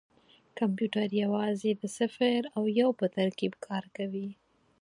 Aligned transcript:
کمپیوټر 0.59 1.07
یوازې 1.23 1.71
د 1.81 1.83
صفر 1.97 2.39
او 2.55 2.63
یو 2.79 2.89
په 2.99 3.05
ترکیب 3.17 3.53
کار 3.67 3.85
کوي. 3.97 4.29